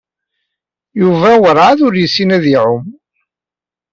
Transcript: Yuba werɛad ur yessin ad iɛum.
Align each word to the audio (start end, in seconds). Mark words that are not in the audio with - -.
Yuba 0.99 1.31
werɛad 1.41 1.79
ur 1.87 1.93
yessin 1.97 2.35
ad 2.35 2.45
iɛum. 2.55 2.85